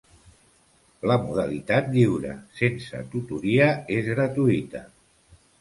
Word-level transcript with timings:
La 1.11 1.17
modalitat 1.25 1.91
lliure, 1.97 2.31
sense 2.63 3.05
tutoria, 3.15 3.71
és 4.01 4.11
gratuïta. 4.17 4.87